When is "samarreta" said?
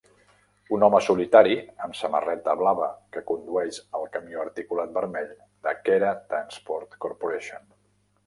1.97-2.55